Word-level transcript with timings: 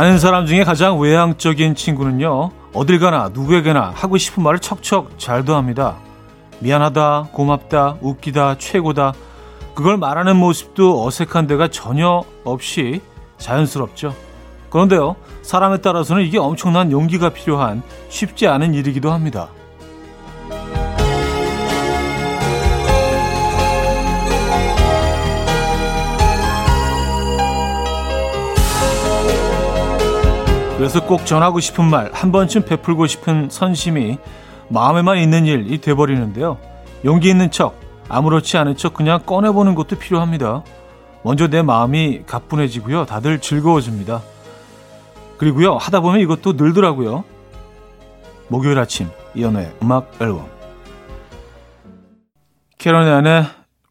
아는 0.00 0.18
사람 0.18 0.46
중에 0.46 0.64
가장 0.64 0.98
외향적인 0.98 1.74
친구는요, 1.74 2.52
어딜 2.72 2.98
가나 2.98 3.28
누구에게나 3.34 3.92
하고 3.94 4.16
싶은 4.16 4.42
말을 4.42 4.58
척척 4.58 5.18
잘도 5.18 5.54
합니다. 5.54 5.98
미안하다, 6.60 7.28
고맙다, 7.32 7.98
웃기다, 8.00 8.56
최고다. 8.56 9.12
그걸 9.74 9.98
말하는 9.98 10.36
모습도 10.36 11.06
어색한 11.06 11.46
데가 11.46 11.68
전혀 11.68 12.22
없이 12.44 13.02
자연스럽죠. 13.36 14.14
그런데요, 14.70 15.16
사람에 15.42 15.82
따라서는 15.82 16.24
이게 16.24 16.38
엄청난 16.38 16.90
용기가 16.92 17.28
필요한 17.28 17.82
쉽지 18.08 18.48
않은 18.48 18.72
일이기도 18.72 19.12
합니다. 19.12 19.48
그래서 30.80 31.04
꼭 31.04 31.26
전하고 31.26 31.60
싶은 31.60 31.84
말, 31.84 32.10
한 32.14 32.32
번쯤 32.32 32.64
베풀고 32.64 33.06
싶은 33.06 33.50
선심이 33.50 34.16
마음에만 34.70 35.18
있는 35.18 35.44
일이 35.44 35.78
돼버리는데요. 35.78 36.56
용기 37.04 37.28
있는 37.28 37.50
척, 37.50 37.78
아무렇지 38.08 38.56
않은 38.56 38.78
척 38.78 38.94
그냥 38.94 39.20
꺼내보는 39.26 39.74
것도 39.74 39.96
필요합니다. 39.98 40.64
먼저 41.22 41.48
내 41.48 41.60
마음이 41.60 42.22
가뿐해지고요. 42.26 43.04
다들 43.04 43.40
즐거워집니다. 43.42 44.22
그리고요, 45.36 45.76
하다 45.76 46.00
보면 46.00 46.20
이것도 46.20 46.54
늘더라고요. 46.54 47.24
목요일 48.48 48.78
아침, 48.78 49.10
이연의 49.34 49.74
음악 49.82 50.10
앨범. 50.18 50.46
캐런 52.78 53.06
앤의 53.06 53.44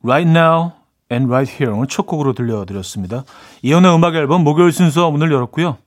Right 0.03 0.27
Now 0.27 0.71
and 1.11 1.31
Right 1.31 1.53
Here 1.53 1.71
오늘 1.71 1.85
첫 1.85 2.07
곡으로 2.07 2.33
들려드렸습니다. 2.33 3.25
이연의 3.61 3.93
음악 3.93 4.15
앨범 4.15 4.43
목요일 4.43 4.71
순서 4.71 5.11
문을 5.11 5.31
열었고요. 5.31 5.77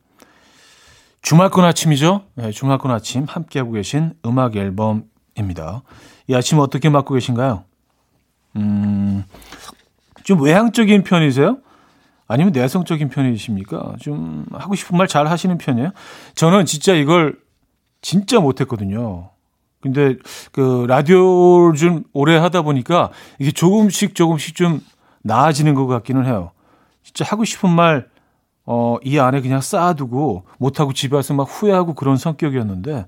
주말권 1.22 1.64
아침이죠. 1.64 2.22
네, 2.34 2.50
주말권 2.50 2.90
아침 2.90 3.24
함께하고 3.28 3.72
계신 3.72 4.12
음악 4.26 4.56
앨범입니다. 4.56 5.82
이 6.26 6.34
아침 6.34 6.58
어떻게 6.58 6.88
맞고 6.88 7.14
계신가요? 7.14 7.64
음, 8.56 9.24
좀 10.24 10.42
외향적인 10.42 11.04
편이세요? 11.04 11.58
아니면 12.26 12.52
내성적인 12.52 13.08
편이십니까? 13.08 13.94
좀 14.00 14.46
하고 14.52 14.74
싶은 14.74 14.96
말 14.96 15.06
잘 15.06 15.26
하시는 15.26 15.56
편이에요? 15.58 15.90
저는 16.34 16.66
진짜 16.66 16.94
이걸 16.94 17.38
진짜 18.00 18.40
못했거든요. 18.40 19.30
근데 19.80 20.16
그 20.52 20.86
라디오를 20.88 21.76
좀 21.76 22.04
오래 22.12 22.36
하다 22.36 22.62
보니까 22.62 23.10
이게 23.38 23.50
조금씩 23.52 24.14
조금씩 24.14 24.54
좀 24.54 24.80
나아지는 25.22 25.74
것 25.74 25.86
같기는 25.86 26.24
해요. 26.26 26.50
진짜 27.02 27.24
하고 27.24 27.44
싶은 27.44 27.68
말 27.70 28.08
어, 28.64 28.96
이 29.04 29.18
안에 29.18 29.40
그냥 29.40 29.60
쌓아두고 29.60 30.44
못하고 30.58 30.92
집에 30.92 31.16
와서 31.16 31.34
막 31.34 31.44
후회하고 31.44 31.94
그런 31.94 32.16
성격이었는데, 32.16 33.06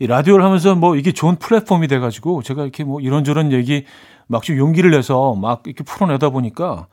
이 0.00 0.06
라디오를 0.06 0.44
하면서 0.44 0.74
뭐 0.74 0.96
이게 0.96 1.12
좋은 1.12 1.36
플랫폼이 1.36 1.86
돼가지고 1.88 2.42
제가 2.42 2.62
이렇게 2.62 2.82
뭐 2.84 3.00
이런저런 3.00 3.52
얘기 3.52 3.84
막 4.26 4.42
좀 4.42 4.56
용기를 4.58 4.90
내서 4.90 5.34
막 5.34 5.62
이렇게 5.66 5.84
풀어내다 5.84 6.30
보니까 6.30 6.88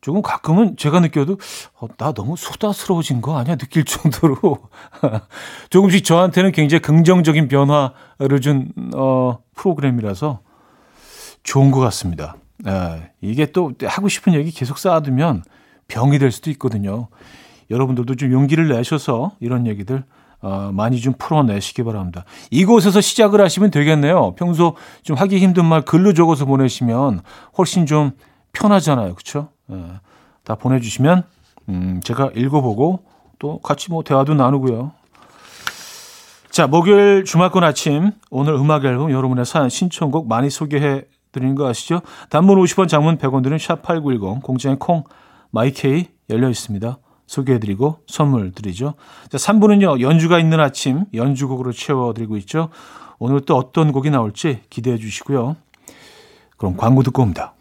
조금 0.00 0.22
가끔은 0.22 0.76
제가 0.76 1.00
느껴도 1.00 1.38
어, 1.78 1.88
나 1.98 2.12
너무 2.12 2.36
소다스러워진 2.36 3.20
거 3.20 3.36
아니야 3.36 3.56
느낄 3.56 3.84
정도로 3.84 4.38
조금씩 5.68 6.04
저한테는 6.04 6.52
굉장히 6.52 6.80
긍정적인 6.80 7.48
변화를 7.48 8.40
준 8.40 8.72
어, 8.94 9.38
프로그램이라서 9.56 10.40
좋은 11.42 11.70
것 11.70 11.80
같습니다. 11.80 12.36
예, 12.66 13.12
이게 13.20 13.46
또 13.46 13.72
하고 13.84 14.08
싶은 14.08 14.34
얘기 14.34 14.50
계속 14.50 14.78
쌓아두면 14.78 15.42
병이 15.90 16.18
될 16.18 16.30
수도 16.30 16.50
있거든요. 16.52 17.08
여러분들도 17.70 18.14
좀 18.14 18.32
용기를 18.32 18.68
내셔서 18.68 19.32
이런 19.40 19.66
얘기들 19.66 20.04
어, 20.42 20.70
많이 20.72 21.00
좀 21.00 21.12
풀어내시기 21.18 21.82
바랍니다. 21.82 22.24
이곳에서 22.50 23.00
시작을 23.00 23.42
하시면 23.42 23.70
되겠네요. 23.70 24.34
평소 24.36 24.74
좀 25.02 25.16
하기 25.16 25.38
힘든 25.38 25.66
말 25.66 25.82
글로 25.82 26.14
적어서 26.14 26.46
보내시면 26.46 27.20
훨씬 27.58 27.84
좀 27.84 28.12
편하잖아요. 28.52 29.14
그렇죠? 29.14 29.48
예, 29.70 29.76
다 30.44 30.54
보내주시면 30.54 31.24
음, 31.68 32.00
제가 32.02 32.30
읽어보고 32.34 33.04
또 33.38 33.58
같이 33.58 33.90
뭐 33.90 34.02
대화도 34.02 34.34
나누고요. 34.34 34.92
자, 36.50 36.66
목요일 36.66 37.24
주말권 37.24 37.62
아침 37.62 38.12
오늘 38.30 38.54
음악 38.54 38.84
앨범 38.84 39.10
여러분의 39.10 39.44
사연 39.44 39.68
신청곡 39.68 40.26
많이 40.26 40.48
소개해 40.48 41.02
드리는 41.32 41.54
거 41.54 41.68
아시죠? 41.68 42.00
단문 42.28 42.58
50원, 42.58 42.88
장문 42.88 43.18
100원 43.18 43.42
드는 43.42 43.58
샵8910 43.58 44.42
공장의 44.42 44.78
콩 44.80 45.04
마이케이 45.50 46.08
열려 46.28 46.48
있습니다. 46.48 46.98
소개해드리고 47.26 47.98
선물 48.06 48.52
드리죠. 48.52 48.94
자, 49.28 49.38
3부는요, 49.38 50.00
연주가 50.00 50.38
있는 50.40 50.58
아침, 50.58 51.04
연주곡으로 51.14 51.72
채워드리고 51.72 52.36
있죠. 52.38 52.70
오늘 53.18 53.40
또 53.42 53.56
어떤 53.56 53.92
곡이 53.92 54.10
나올지 54.10 54.60
기대해 54.68 54.96
주시고요. 54.96 55.56
그럼 56.56 56.76
광고 56.76 57.02
듣고 57.02 57.22
옵니다. 57.22 57.54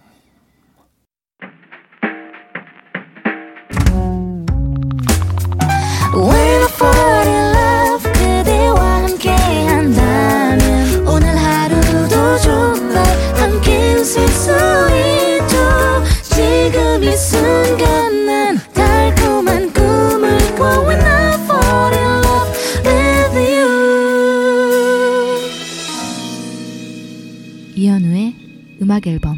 음악 29.00 29.08
앨범 29.08 29.38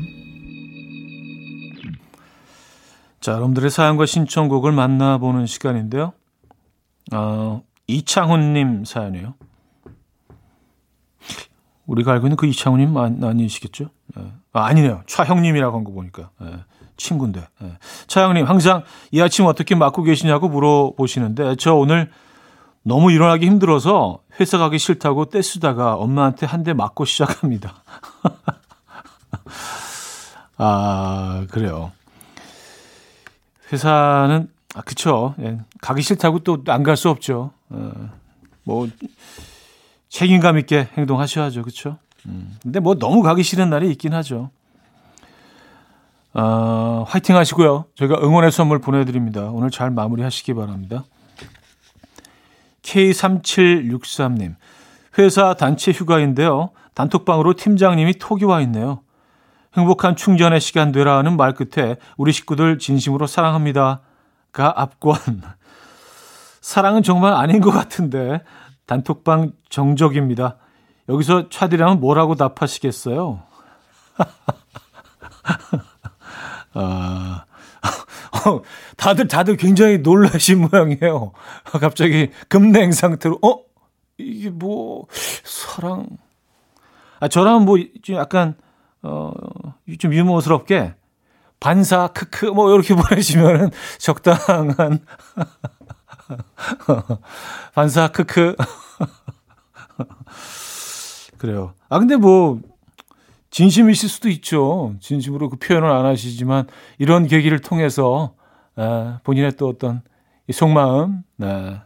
자, 3.19 3.33
여러분들의 3.33 3.69
사연과 3.69 4.07
신청곡을 4.07 4.71
만나보는 4.71 5.45
시간인데요. 5.45 6.13
어, 7.13 7.61
이창훈님 7.85 8.83
사연이에요. 8.85 9.35
우리가 11.85 12.13
알고 12.13 12.25
있는 12.27 12.37
그 12.37 12.47
이창훈님 12.47 12.97
아니 12.97 13.47
시겠죠? 13.47 13.89
네. 14.15 14.33
아, 14.53 14.65
아니네요. 14.65 15.03
차형님이라고 15.05 15.77
한 15.77 15.83
거 15.83 15.91
보니까. 15.91 16.31
네. 16.41 16.51
친구인데. 16.97 17.47
네. 17.61 17.77
차형님, 18.07 18.45
항상 18.47 18.83
이 19.11 19.21
아침 19.21 19.45
어떻게 19.45 19.75
맞고 19.75 20.01
계시냐고 20.03 20.49
물어보시는데, 20.49 21.55
저 21.57 21.75
오늘 21.75 22.09
너무 22.83 23.11
일어나기 23.11 23.45
힘들어서 23.45 24.21
회사 24.39 24.57
가기 24.57 24.79
싫다고 24.79 25.25
떼쓰다가 25.25 25.93
엄마한테 25.95 26.47
한 26.47 26.63
대 26.63 26.73
맞고 26.73 27.05
시작합니다. 27.05 27.83
아, 30.63 31.47
그래요. 31.49 31.91
회사는, 33.73 34.47
아, 34.75 34.81
그쵸. 34.81 35.33
예, 35.39 35.57
가기 35.81 36.03
싫다고 36.03 36.39
또 36.39 36.57
안 36.67 36.83
갈 36.83 36.95
수 36.97 37.09
없죠. 37.09 37.51
어, 37.69 37.91
뭐, 38.63 38.87
책임감 40.09 40.59
있게 40.59 40.87
행동하셔야죠. 40.97 41.63
그쵸. 41.63 41.97
음, 42.27 42.55
근데 42.61 42.79
뭐 42.79 42.93
너무 42.93 43.23
가기 43.23 43.41
싫은 43.41 43.71
날이 43.71 43.89
있긴 43.91 44.13
하죠. 44.13 44.51
어, 46.33 47.05
화이팅 47.07 47.35
하시고요. 47.35 47.85
저희가 47.95 48.19
응원의 48.21 48.51
선물 48.51 48.77
보내드립니다. 48.79 49.45
오늘 49.45 49.71
잘 49.71 49.89
마무리 49.89 50.21
하시기 50.21 50.53
바랍니다. 50.53 51.03
K3763님. 52.83 54.55
회사 55.17 55.55
단체 55.55 55.91
휴가인데요. 55.91 56.69
단톡방으로 56.93 57.55
팀장님이 57.55 58.13
톡이 58.19 58.45
와 58.45 58.61
있네요. 58.61 59.01
행복한 59.75 60.15
충전의 60.15 60.59
시간 60.59 60.91
되라는 60.91 61.37
말 61.37 61.53
끝에 61.53 61.95
우리 62.17 62.33
식구들 62.33 62.77
진심으로 62.77 63.27
사랑합니다가 63.27 64.73
압권. 64.75 65.15
사랑은 66.59 67.03
정말 67.03 67.33
아닌 67.33 67.61
것 67.61 67.71
같은데 67.71 68.43
단톡방 68.85 69.53
정적입니다. 69.69 70.57
여기서 71.07 71.49
차디라면 71.49 71.99
뭐라고 71.99 72.35
답하시겠어요? 72.35 73.43
아, 76.73 77.45
어, 78.45 78.61
다들 78.97 79.27
다들 79.27 79.57
굉장히 79.57 79.99
놀라신 79.99 80.67
모양이에요. 80.69 81.31
갑자기 81.79 82.29
급냉 82.49 82.91
상태로 82.91 83.39
어 83.41 83.59
이게 84.17 84.49
뭐 84.49 85.07
사랑? 85.43 86.07
아 87.19 87.27
저라면 87.27 87.65
뭐좀 87.65 88.15
약간 88.15 88.55
어, 89.03 89.31
좀 89.99 90.13
유머스럽게 90.13 90.93
반사 91.59 92.07
크크 92.07 92.47
뭐 92.47 92.73
이렇게 92.73 92.93
보내시면은 92.95 93.71
적당한 93.97 94.75
반사 97.73 98.09
크크 98.09 98.55
그래요. 101.37 101.73
아 101.89 101.99
근데 101.99 102.15
뭐 102.15 102.59
진심이실 103.49 104.09
수도 104.09 104.29
있죠. 104.29 104.95
진심으로 104.99 105.49
그 105.49 105.57
표현을 105.57 105.89
안 105.89 106.05
하시지만 106.05 106.67
이런 106.97 107.27
계기를 107.27 107.59
통해서 107.59 108.33
아, 108.75 109.19
본인의 109.23 109.53
또 109.57 109.67
어떤 109.67 110.01
이 110.47 110.53
속마음, 110.53 111.23
네. 111.37 111.81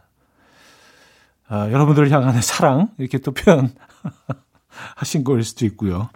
아, 1.48 1.70
여러분들을 1.70 2.10
향한 2.10 2.40
사랑, 2.40 2.88
이렇게 2.98 3.18
또 3.18 3.32
표현하신 3.32 5.24
거일 5.24 5.44
수도 5.44 5.64
있고요. 5.66 6.08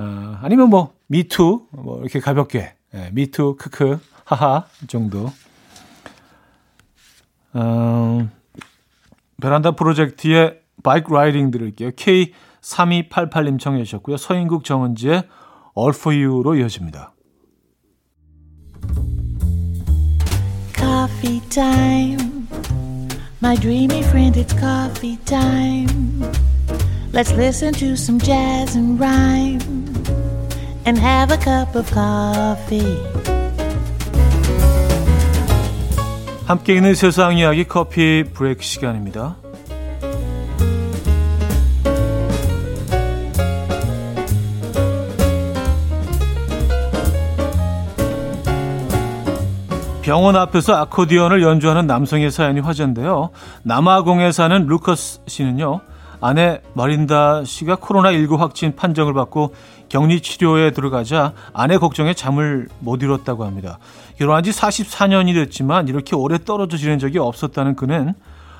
아, 0.00 0.38
아니면 0.42 0.70
뭐, 0.70 0.94
me 1.08 1.27
too, 1.27 1.66
뭐, 1.72 2.00
이렇게 2.00 2.20
가볍게, 2.20 2.72
네, 2.92 3.10
me 3.12 3.27
too, 3.27 3.56
크크, 3.58 3.98
하하, 4.24 4.66
정도. 4.86 5.32
어, 7.52 8.28
베란다 9.42 9.72
프로젝트의 9.72 10.60
Bike 10.84 11.12
Riding 11.12 11.50
들을게요. 11.50 11.90
K3288님 11.92 13.58
청해 13.58 13.82
주셨고요. 13.82 14.16
서인국 14.16 14.62
정은지의 14.62 15.24
All 15.76 15.92
For 15.94 16.16
You로 16.16 16.54
이어집니다. 16.54 17.12
Coffee 20.76 21.40
time. 21.48 22.46
My 23.42 23.56
dreamy 23.56 24.00
friend, 24.04 24.38
it's 24.38 24.54
coffee 24.56 25.16
time. 25.24 26.22
Let's 27.12 27.32
listen 27.32 27.72
to 27.74 27.96
some 27.96 28.20
jazz 28.20 28.76
and 28.76 29.00
rhyme 29.00 29.87
and 30.88 30.98
have 30.98 31.30
a 31.30 31.38
cup 31.38 31.76
of 31.76 31.86
coffee. 31.92 32.96
함께 36.46 36.76
있는 36.76 36.94
세상 36.94 37.36
이야기 37.36 37.64
커피 37.64 38.24
브레이크 38.32 38.62
시간입니다. 38.62 39.36
병원 50.00 50.36
앞에서 50.36 50.74
아코디언을 50.74 51.42
연주하는 51.42 51.86
남성의 51.86 52.30
사연이 52.30 52.60
화제인데요. 52.60 53.28
남아공에 53.62 54.32
사는 54.32 54.66
루커스 54.66 55.20
씨는요. 55.26 55.82
아내 56.20 56.60
마린다 56.74 57.44
씨가 57.44 57.76
코로나19 57.76 58.38
확진 58.38 58.74
판정을 58.74 59.14
받고 59.14 59.54
격리 59.88 60.20
치료에 60.20 60.70
들어가자 60.70 61.32
아내 61.52 61.78
걱정에 61.78 62.14
잠을 62.14 62.68
못 62.80 63.02
이뤘다고 63.02 63.44
합니다. 63.44 63.78
결혼한 64.18 64.42
지 64.42 64.50
44년이 64.50 65.34
됐지만 65.34 65.88
이렇게 65.88 66.14
오래 66.14 66.38
떨어져 66.38 66.76
지낸 66.76 66.98
적이 66.98 67.18
없었다는 67.18 67.76
그는 67.76 68.14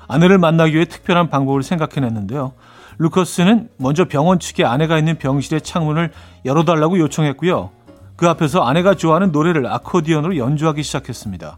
아내를 0.07 0.37
만나기 0.37 0.75
위해 0.75 0.85
특별한 0.85 1.29
방법을 1.29 1.63
생각해냈는데요. 1.63 2.53
루커스는 2.97 3.69
먼저 3.77 4.05
병원 4.05 4.39
측에 4.39 4.65
아내가 4.65 4.97
있는 4.97 5.17
병실의 5.17 5.61
창문을 5.61 6.11
열어달라고 6.45 6.99
요청했고요. 6.99 7.69
그 8.15 8.27
앞에서 8.27 8.63
아내가 8.63 8.95
좋아하는 8.95 9.31
노래를 9.31 9.65
아코디언으로 9.67 10.35
연주하기 10.37 10.83
시작했습니다. 10.83 11.55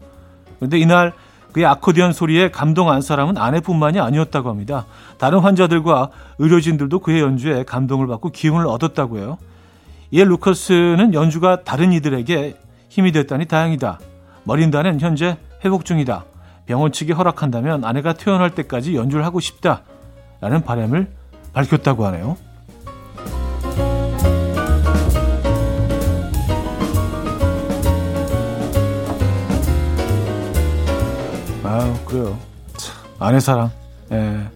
그런데 0.58 0.78
이날 0.78 1.12
그의 1.52 1.66
아코디언 1.66 2.12
소리에 2.12 2.50
감동한 2.50 3.02
사람은 3.02 3.36
아내뿐만이 3.36 4.00
아니었다고 4.00 4.48
합니다. 4.48 4.86
다른 5.18 5.40
환자들과 5.40 6.10
의료진들도 6.38 7.00
그의 7.00 7.20
연주에 7.20 7.64
감동을 7.64 8.06
받고 8.06 8.30
기운을 8.30 8.66
얻었다고 8.66 9.18
해요. 9.18 9.38
이에 10.12 10.24
루커스는 10.24 11.14
연주가 11.14 11.64
다른 11.64 11.92
이들에게 11.92 12.58
힘이 12.90 13.12
됐다니 13.12 13.46
다행이다. 13.46 13.98
머린다는 14.44 15.00
현재 15.00 15.38
회복 15.64 15.86
중이다. 15.86 16.26
병원 16.66 16.92
측이 16.92 17.12
허락한다면 17.12 17.82
아내가 17.84 18.12
퇴원할 18.12 18.54
때까지 18.54 18.94
연주를 18.94 19.24
하고 19.24 19.40
싶다. 19.40 19.82
라는 20.42 20.62
바람을 20.64 21.10
밝혔다고 21.54 22.04
하네요. 22.06 22.36
아유, 31.64 31.94
그래요. 32.04 32.38
아내 33.18 33.40
사랑. 33.40 33.70
예. 34.10 34.46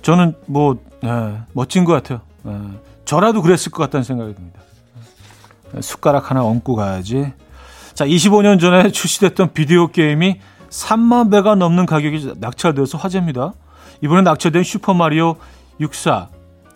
저는 0.00 0.34
뭐, 0.46 0.78
예, 1.04 1.38
멋진 1.52 1.84
것 1.84 1.92
같아요. 1.92 2.22
예. 2.46 2.93
저라도 3.04 3.42
그랬을 3.42 3.70
것 3.70 3.82
같다는 3.82 4.04
생각이 4.04 4.34
듭니다. 4.34 4.60
예, 5.76 5.80
숟가락 5.80 6.30
하나 6.30 6.44
얹고 6.44 6.74
가야지. 6.74 7.32
자, 7.94 8.06
25년 8.06 8.60
전에 8.60 8.90
출시됐던 8.90 9.52
비디오 9.52 9.88
게임이 9.88 10.40
3만 10.68 11.30
배가 11.30 11.54
넘는 11.54 11.86
가격이 11.86 12.34
낙찰되어서 12.38 12.98
화제입니다. 12.98 13.52
이번에 14.00 14.22
낙찰된 14.22 14.64
슈퍼마리오 14.64 15.36
64 15.80 16.28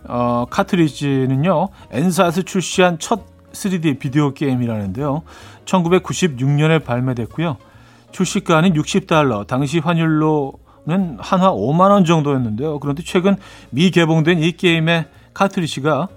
어, 0.05 0.47
카트리지는요, 0.49 1.69
엔사에서 1.91 2.43
출시한 2.43 2.99
첫 2.99 3.23
3D 3.53 3.99
비디오 3.99 4.33
게임이라는데요. 4.33 5.23
1996년에 5.65 6.85
발매됐고요. 6.85 7.57
출시가는 8.13 8.73
60달러, 8.75 9.47
당시 9.47 9.81
환율로는 9.81 11.19
한화 11.19 11.53
5만 11.53 11.91
원 11.91 12.05
정도였는데요. 12.05 12.79
그런데 12.79 13.03
최근 13.05 13.37
미개봉된 13.71 14.39
이 14.39 14.53
게임의 14.53 15.07
카트리지가 15.35 16.09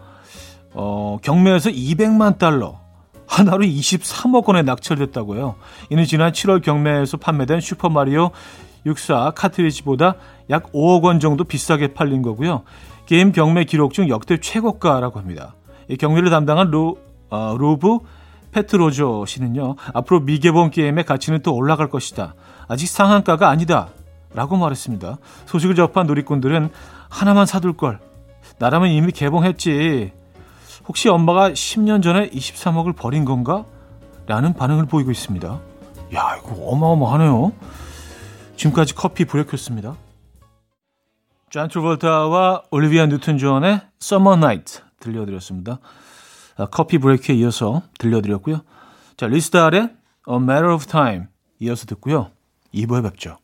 어, 0.73 1.18
경매에서 1.21 1.69
200만 1.69 2.38
달러, 2.38 2.79
하나로 3.27 3.63
23억 3.63 4.47
원에 4.47 4.62
낙찰됐다고요. 4.62 5.56
이는 5.89 6.06
지난 6.06 6.31
7월 6.31 6.62
경매에서 6.62 7.18
판매된 7.18 7.62
슈퍼마리오 7.62 8.31
64 8.85 9.31
카트리지보다 9.31 10.15
약 10.50 10.71
5억 10.73 11.03
원 11.03 11.19
정도 11.19 11.44
비싸게 11.44 11.94
팔린 11.94 12.21
거고요. 12.21 12.63
게임 13.06 13.31
경매 13.31 13.63
기록 13.63 13.94
중 13.94 14.09
역대 14.09 14.38
최고가라고 14.38 15.19
합니다. 15.19 15.56
이 15.88 15.97
경매를 15.97 16.29
담당한 16.29 16.71
로, 16.71 16.97
어, 17.29 17.56
로브 17.57 18.00
페트로조 18.51 19.25
씨는요, 19.25 19.75
앞으로 19.94 20.21
미개봉 20.21 20.71
게임의 20.71 21.06
가치는 21.06 21.41
또 21.41 21.56
올라갈 21.56 21.89
것이다. 21.89 22.35
아직 22.67 22.88
상한가가 22.88 23.50
아니다. 23.50 23.89
라고 24.33 24.56
말했습니다. 24.57 25.17
소식을 25.45 25.75
접한 25.75 26.07
놀이꾼들은 26.07 26.69
하나만 27.09 27.45
사둘 27.45 27.74
걸. 27.74 28.00
나라면 28.59 28.89
이미 28.89 29.12
개봉했지. 29.12 30.12
혹시 30.87 31.09
엄마가 31.09 31.51
10년 31.51 32.01
전에 32.03 32.29
23억을 32.29 32.95
버린 32.95 33.25
건가? 33.25 33.65
라는 34.27 34.53
반응을 34.53 34.85
보이고 34.85 35.11
있습니다. 35.11 35.59
야, 36.13 36.37
이거 36.37 36.55
어마어마하네요. 36.67 37.51
지금까지 38.55 38.95
coffee 38.95 39.25
break였습니다. 39.25 39.95
존 41.50 41.67
트라볼타와 41.67 42.63
올리비아 42.71 43.07
뉴튼 43.07 43.38
존의 43.38 43.81
Summer 44.01 44.38
Night 44.38 44.81
들려드렸습니다. 45.00 45.79
아, 46.57 46.67
coffee 46.67 46.98
break에 46.98 47.36
이어서 47.35 47.81
들려드렸고요. 48.00 48.61
자, 49.17 49.27
리스달의 49.27 49.81
A 50.29 50.35
Matter 50.35 50.73
of 50.73 50.85
Time 50.85 51.25
이어서 51.59 51.85
듣고요. 51.85 52.31
2부에 52.73 53.03
뵙죠. 53.03 53.38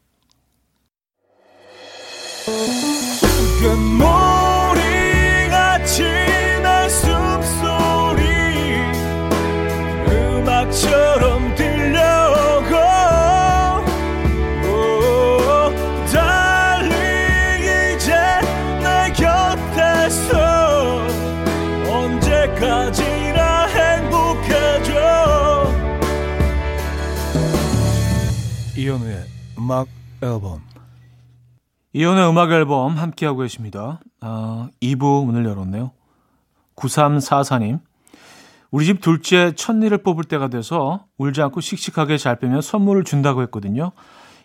음악 29.68 29.90
앨범 30.22 30.62
이현우의 31.92 32.30
음악 32.30 32.54
앨범 32.54 32.98
함께하고 32.98 33.40
계십니다. 33.40 34.00
아, 34.22 34.70
2부 34.82 35.26
문을 35.26 35.44
열었네요. 35.44 35.92
9344님 36.78 37.82
우리 38.72 38.86
집 38.86 39.02
둘째 39.02 39.54
첫일을 39.54 40.04
뽑을 40.04 40.24
때가 40.24 40.48
돼서 40.48 41.04
울지 41.18 41.42
않고 41.42 41.60
씩씩하게 41.60 42.18
잘 42.18 42.40
빼면 42.40 42.62
선물을 42.62 43.04
준다고 43.04 43.42
했거든요. 43.42 43.92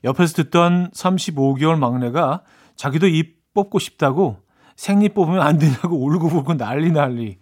옆에서 0.02 0.42
듣던 0.42 0.90
35개월 0.90 1.78
막내가 1.78 2.42
자기도 2.74 3.06
입 3.06 3.54
뽑고 3.54 3.78
싶다고 3.78 4.38
생리 4.74 5.08
뽑으면 5.08 5.40
안 5.40 5.56
되냐고 5.56 6.04
울고 6.04 6.30
불고 6.30 6.56
난리 6.56 6.90
난리. 6.90 7.38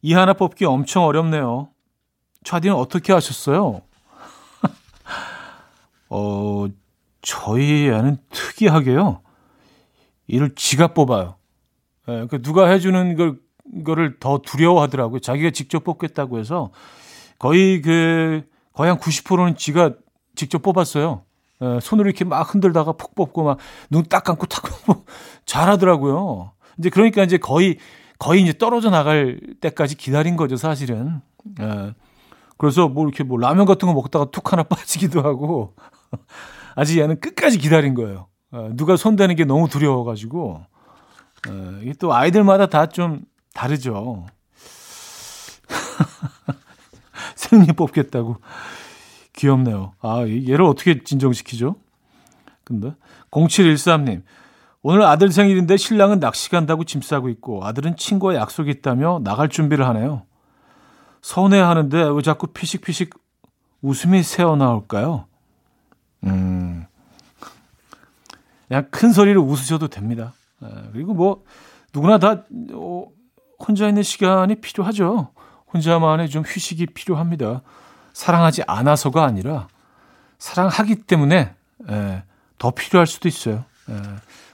이 0.00 0.14
하나 0.14 0.32
뽑기 0.32 0.64
엄청 0.64 1.04
어렵네요. 1.04 1.68
차디는 2.44 2.74
어떻게 2.74 3.12
하셨어요? 3.12 3.82
어, 6.08 6.66
저희 7.26 7.88
애는 7.88 8.18
특이하게요. 8.30 9.20
이를 10.28 10.54
지가 10.54 10.94
뽑아요. 10.94 11.34
예, 12.08 12.26
그 12.30 12.40
누가 12.40 12.68
해주는 12.68 13.16
걸, 13.16 13.40
거를 13.84 14.20
더 14.20 14.38
두려워하더라고요. 14.38 15.18
자기가 15.18 15.50
직접 15.50 15.82
뽑겠다고 15.82 16.38
해서 16.38 16.70
거의 17.40 17.82
그, 17.82 18.44
거의 18.72 18.90
한 18.90 18.98
90%는 19.00 19.56
지가 19.56 19.94
직접 20.36 20.62
뽑았어요. 20.62 21.24
예, 21.62 21.80
손으로 21.82 22.08
이렇게 22.08 22.24
막 22.24 22.42
흔들다가 22.54 22.92
푹 22.92 23.16
뽑고 23.16 23.42
막 23.42 23.58
눈 23.90 24.04
딱 24.08 24.22
감고 24.22 24.46
탁 24.46 24.62
뽑고 24.62 25.04
잘하더라고요. 25.46 26.52
이제 26.78 26.90
그러니까 26.90 27.24
이제 27.24 27.38
거의, 27.38 27.78
거의 28.20 28.42
이제 28.42 28.52
떨어져 28.56 28.90
나갈 28.90 29.40
때까지 29.60 29.96
기다린 29.96 30.36
거죠, 30.36 30.56
사실은. 30.56 31.20
예. 31.60 31.92
그래서 32.56 32.88
뭐 32.88 33.04
이렇게 33.04 33.24
뭐 33.24 33.36
라면 33.36 33.66
같은 33.66 33.88
거 33.88 33.94
먹다가 33.94 34.26
툭 34.30 34.52
하나 34.52 34.62
빠지기도 34.68 35.22
하고 35.22 35.74
아직 36.76 37.00
얘는 37.00 37.18
끝까지 37.18 37.58
기다린 37.58 37.94
거예요. 37.94 38.28
어, 38.52 38.70
누가 38.74 38.96
손대는 38.96 39.34
게 39.34 39.44
너무 39.44 39.68
두려워가지고 39.68 40.64
어, 41.48 41.78
이게 41.82 41.92
또 41.94 42.14
아이들마다 42.14 42.66
다 42.66 42.86
좀 42.86 43.22
다르죠. 43.54 44.26
생리 47.34 47.66
뽑겠다고 47.72 48.36
귀엽네요. 49.34 49.94
아 50.00 50.20
얘를 50.20 50.62
어떻게 50.62 51.02
진정시키죠? 51.02 51.76
근데 52.64 52.94
0713님 53.30 54.22
오늘 54.82 55.02
아들 55.02 55.30
생일인데 55.30 55.76
신랑은 55.76 56.20
낚시 56.20 56.50
간다고 56.50 56.84
짐 56.84 57.00
싸고 57.02 57.28
있고 57.30 57.64
아들은 57.64 57.96
친구와 57.96 58.34
약속이 58.36 58.70
있다며 58.70 59.20
나갈 59.24 59.48
준비를 59.48 59.86
하네요. 59.88 60.22
서운해하는데 61.22 62.10
왜 62.10 62.22
자꾸 62.22 62.46
피식피식 62.48 63.14
웃음이 63.82 64.22
새어나올까요? 64.22 65.26
음, 66.26 66.86
그냥 68.68 68.88
큰 68.90 69.12
소리로 69.12 69.42
웃으셔도 69.42 69.88
됩니다. 69.88 70.32
예, 70.62 70.68
그리고 70.92 71.14
뭐 71.14 71.44
누구나 71.92 72.18
다 72.18 72.44
어, 72.72 73.06
혼자 73.58 73.88
있는 73.88 74.02
시간이 74.02 74.56
필요하죠. 74.56 75.32
혼자만의 75.72 76.28
좀 76.28 76.42
휴식이 76.42 76.86
필요합니다. 76.86 77.62
사랑하지 78.12 78.62
않아서가 78.66 79.24
아니라 79.24 79.68
사랑하기 80.38 81.02
때문에 81.02 81.54
예, 81.90 82.22
더 82.58 82.70
필요할 82.70 83.06
수도 83.06 83.28
있어요. 83.28 83.64
예, 83.90 83.94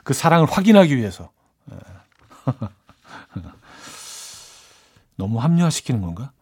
그 0.05 0.14
사랑을 0.14 0.47
확인하기 0.50 0.97
위해서. 0.97 1.31
너무 5.17 5.38
합리화시키는 5.38 6.00
건가? 6.02 6.33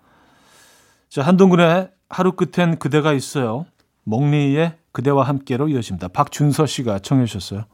자, 1.08 1.22
한동근의 1.22 1.90
하루 2.08 2.32
끝엔 2.32 2.78
그대가 2.78 3.12
있어요. 3.12 3.66
몽리의 4.04 4.76
그대와 4.92 5.25
함께로 5.25 5.68
이어집니다. 5.68 6.09
박준서 6.09 6.66
씨가 6.66 6.99
청해 7.00 7.26
주셨어요. 7.26 7.64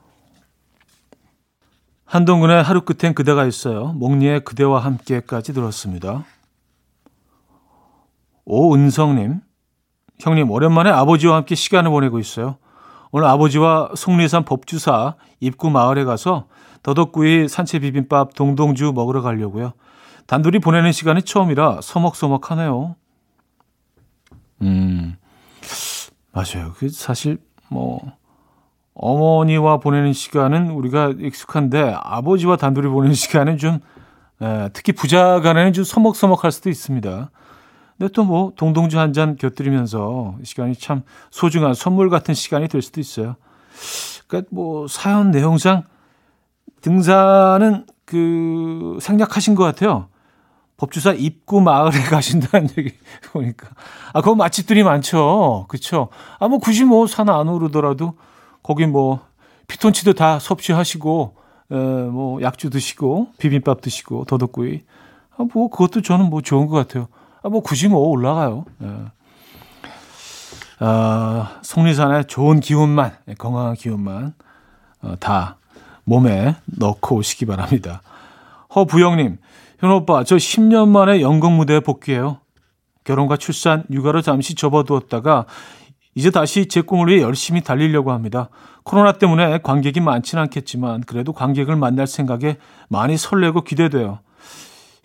한동근의 2.04 2.62
하루 2.62 2.82
끝엔 2.82 3.14
그대가 3.14 3.44
있어요. 3.46 3.92
몽리의 3.94 4.44
그대와 4.44 4.80
함께까지 4.80 5.52
들었습니다. 5.52 6.24
오은성님, 8.44 9.40
형님 10.20 10.50
오랜만에 10.50 10.90
아버지와 10.90 11.36
함께 11.36 11.54
시간을 11.54 11.90
보내고 11.90 12.18
있어요. 12.20 12.58
오늘 13.10 13.26
아버지와 13.26 13.90
속리산 13.96 14.44
법주사 14.44 15.16
입구 15.40 15.70
마을에 15.70 16.04
가서 16.04 16.46
더덕구이 16.82 17.48
산채 17.48 17.80
비빔밥 17.80 18.34
동동주 18.34 18.92
먹으러 18.94 19.20
가려고요. 19.20 19.72
단둘이 20.26 20.60
보내는 20.60 20.92
시간이 20.92 21.22
처음이라 21.22 21.80
서먹서먹하네요. 21.82 22.94
음, 24.62 25.16
맞아요. 26.36 26.72
그 26.76 26.88
사실 26.90 27.38
뭐 27.70 28.00
어머니와 28.94 29.78
보내는 29.78 30.12
시간은 30.12 30.70
우리가 30.70 31.14
익숙한데 31.18 31.94
아버지와 31.96 32.56
단둘이 32.56 32.88
보내는 32.88 33.14
시간은 33.14 33.56
좀 33.58 33.80
에, 34.42 34.68
특히 34.74 34.92
부자 34.92 35.40
간에는 35.40 35.72
좀 35.72 35.84
서먹서먹할 35.84 36.52
수도 36.52 36.68
있습니다. 36.70 37.30
근데 37.98 38.12
또 38.12 38.24
뭐 38.24 38.52
동동주 38.56 38.98
한 38.98 39.14
잔 39.14 39.36
곁들이면서 39.36 40.36
시간이 40.44 40.74
참 40.76 41.02
소중한 41.30 41.72
선물 41.72 42.10
같은 42.10 42.34
시간이 42.34 42.68
될 42.68 42.82
수도 42.82 43.00
있어요. 43.00 43.36
그러니까 44.28 44.48
뭐 44.54 44.86
사연 44.88 45.30
내용상 45.30 45.84
등산은 46.82 47.86
그 48.04 48.98
생략하신 49.00 49.54
것 49.54 49.64
같아요. 49.64 50.08
법주사 50.76 51.12
입구 51.12 51.60
마을에 51.60 52.00
가신다는 52.10 52.68
얘기 52.78 52.92
보니까. 53.32 53.68
아, 54.12 54.20
거기 54.20 54.36
맛집들이 54.36 54.82
많죠. 54.82 55.66
그쵸. 55.68 56.08
아, 56.38 56.48
뭐 56.48 56.58
굳이 56.58 56.84
뭐 56.84 57.06
산 57.06 57.28
안으로 57.28 57.56
오르더라도 57.56 58.14
거기 58.62 58.86
뭐 58.86 59.20
피톤치드 59.68 60.14
다 60.14 60.38
섭취하시고, 60.38 61.36
에, 61.72 61.74
뭐 61.74 62.40
약주 62.42 62.70
드시고, 62.70 63.28
비빔밥 63.38 63.80
드시고, 63.80 64.24
더덕구이. 64.26 64.82
아, 65.38 65.44
뭐 65.52 65.68
그것도 65.70 66.02
저는 66.02 66.30
뭐 66.30 66.40
좋은 66.42 66.66
것 66.66 66.76
같아요. 66.76 67.08
아, 67.42 67.48
뭐 67.48 67.62
굳이 67.62 67.88
뭐 67.88 68.00
올라가요. 68.08 68.64
에. 68.82 68.86
아, 70.78 71.58
속리산에 71.62 72.24
좋은 72.24 72.60
기운만, 72.60 73.16
예, 73.28 73.34
건강한 73.34 73.74
기운만 73.74 74.34
어, 75.02 75.14
다 75.18 75.56
몸에 76.04 76.56
넣고 76.66 77.16
오시기 77.16 77.46
바랍니다. 77.46 78.02
허부영님, 78.74 79.38
현 79.78 79.90
오빠, 79.90 80.24
저 80.24 80.36
10년 80.36 80.88
만에 80.88 81.20
연극 81.20 81.52
무대에 81.52 81.80
복귀해요. 81.80 82.38
결혼과 83.04 83.36
출산, 83.36 83.84
육아로 83.90 84.22
잠시 84.22 84.54
접어두었다가 84.54 85.46
이제 86.14 86.30
다시 86.30 86.66
제 86.66 86.80
꿈을 86.80 87.08
위해 87.08 87.22
열심히 87.22 87.60
달리려고 87.60 88.10
합니다. 88.10 88.48
코로나 88.84 89.12
때문에 89.12 89.58
관객이 89.62 90.00
많지는 90.00 90.44
않겠지만 90.44 91.02
그래도 91.02 91.32
관객을 91.32 91.76
만날 91.76 92.06
생각에 92.06 92.56
많이 92.88 93.16
설레고 93.16 93.62
기대돼요. 93.62 94.20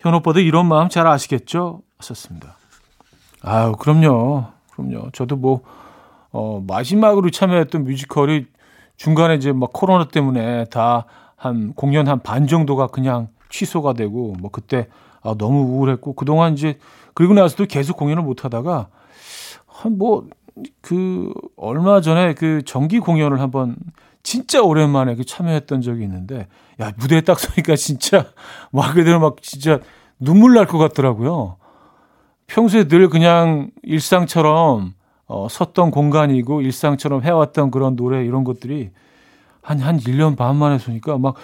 현 0.00 0.14
오빠도 0.14 0.40
이런 0.40 0.66
마음 0.66 0.88
잘 0.88 1.06
아시겠죠? 1.06 1.82
하셨습니다. 1.98 2.56
아유, 3.42 3.72
그럼요. 3.78 4.46
그럼요. 4.72 5.10
저도 5.12 5.36
뭐, 5.36 5.60
어, 6.30 6.64
마지막으로 6.66 7.30
참여했던 7.30 7.84
뮤지컬이 7.84 8.46
중간에 8.96 9.34
이제 9.34 9.52
막 9.52 9.70
코로나 9.72 10.08
때문에 10.08 10.64
다 10.66 11.04
한 11.42 11.72
공연 11.74 12.06
한 12.06 12.20
반 12.22 12.46
정도가 12.46 12.86
그냥 12.86 13.26
취소가 13.52 13.92
되고 13.92 14.34
뭐 14.40 14.50
그때 14.50 14.88
아, 15.22 15.34
너무 15.38 15.60
우울했고 15.60 16.14
그동안 16.14 16.54
이제 16.54 16.78
그리고 17.14 17.34
나서도 17.34 17.66
계속 17.66 17.96
공연을 17.96 18.24
못 18.24 18.44
하다가 18.44 18.88
한 19.68 19.98
뭐 19.98 20.24
그 20.82 21.32
얼마 21.56 22.02
전에 22.02 22.34
그 22.34 22.60
정기 22.66 22.98
공연을 23.00 23.40
한번 23.40 23.74
진짜 24.22 24.60
오랜만에 24.62 25.14
그 25.14 25.24
참여했던 25.24 25.80
적이 25.80 26.02
있는데 26.04 26.46
야 26.78 26.92
무대에 26.98 27.22
딱 27.22 27.40
서니까 27.40 27.74
진짜 27.76 28.26
막 28.70 28.92
그대로 28.94 29.18
막 29.18 29.42
진짜 29.42 29.80
눈물 30.20 30.52
날 30.52 30.66
것 30.66 30.76
같더라고요. 30.76 31.56
평소에 32.48 32.84
늘 32.86 33.08
그냥 33.08 33.70
일상처럼 33.82 34.92
어, 35.26 35.46
섰던 35.48 35.90
공간이고 35.90 36.60
일상처럼 36.60 37.22
해왔던 37.22 37.70
그런 37.70 37.96
노래 37.96 38.22
이런 38.24 38.44
것들이 38.44 38.90
한, 39.62 39.78
한 39.78 39.98
1년 39.98 40.36
반 40.36 40.56
만에 40.56 40.78
서니까 40.78 41.16
막 41.16 41.34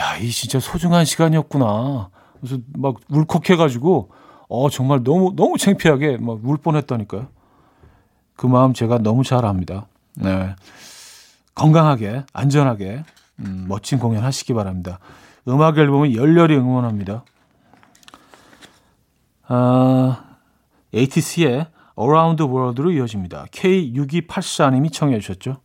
야, 0.00 0.16
이 0.18 0.30
진짜 0.30 0.60
소중한 0.60 1.04
시간이었구나. 1.04 2.10
그래서 2.40 2.58
막 2.76 2.96
울컥해가지고, 3.08 4.10
어, 4.48 4.70
정말 4.70 5.02
너무, 5.02 5.34
너무 5.34 5.56
창피하게 5.58 6.18
막 6.18 6.38
울 6.44 6.56
뻔했다니까요. 6.58 7.28
그 8.36 8.46
마음 8.46 8.74
제가 8.74 8.98
너무 8.98 9.24
잘 9.24 9.44
압니다. 9.46 9.86
네. 10.14 10.54
건강하게, 11.54 12.24
안전하게, 12.34 13.04
음, 13.40 13.64
멋진 13.68 13.98
공연 13.98 14.22
하시기 14.24 14.52
바랍니다. 14.52 14.98
음악 15.48 15.78
앨범은 15.78 16.14
열렬히 16.14 16.56
응원합니다. 16.56 17.24
아, 19.48 20.24
ATC의 20.94 21.66
Around 21.98 22.36
the 22.42 22.52
World로 22.52 22.90
이어집니다. 22.92 23.46
K6284님이 23.46 24.92
청해 24.92 25.18
주셨죠. 25.20 25.60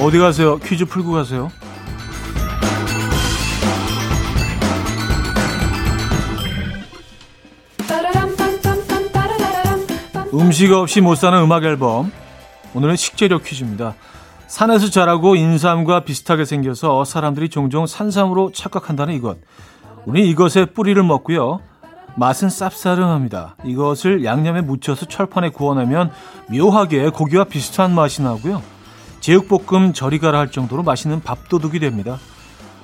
어디 0.00 0.18
가세요? 0.18 0.58
퀴즈 0.58 0.86
풀고 0.86 1.12
가세요. 1.12 1.50
음식 10.32 10.72
없이 10.72 11.00
못 11.00 11.16
사는 11.16 11.38
음악 11.38 11.64
앨범. 11.64 12.12
오늘은 12.74 12.96
식재료 12.96 13.40
퀴즈입니다. 13.40 13.94
산에서 14.46 14.90
자라고 14.90 15.34
인삼과 15.34 16.04
비슷하게 16.04 16.44
생겨서 16.44 17.04
사람들이 17.04 17.48
종종 17.48 17.86
산삼으로 17.86 18.52
착각한다는 18.52 19.12
이것. 19.14 19.38
우리 20.06 20.30
이것의 20.30 20.66
뿌리를 20.72 21.02
먹고요. 21.02 21.60
맛은 22.14 22.48
쌉싸름합니다. 22.48 23.54
이것을 23.64 24.24
양념에 24.24 24.62
묻혀서 24.62 25.06
철판에 25.06 25.50
구워내면 25.50 26.10
묘하게 26.48 27.10
고기와 27.10 27.44
비슷한 27.44 27.92
맛이 27.92 28.22
나고요. 28.22 28.62
제육볶음 29.20 29.92
절이가라 29.92 30.38
할 30.38 30.50
정도로 30.50 30.84
맛있는 30.84 31.20
밥도둑이 31.20 31.80
됩니다. 31.80 32.18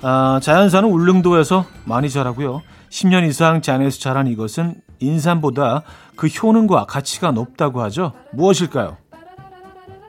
아, 0.03 0.41
자연산은 0.43 0.91
울릉도에서 0.91 1.65
많이 1.85 2.11
자라고요. 2.11 2.63
10년 2.91 3.27
이상 3.29 3.63
잔에서 3.63 4.01
자란 4.01 4.27
이것은 4.27 4.75
인삼보다 4.99 5.83
그 6.17 6.27
효능과 6.27 6.87
가치가 6.87 7.31
높다고 7.31 7.81
하죠. 7.83 8.13
무엇일까요? 8.33 8.97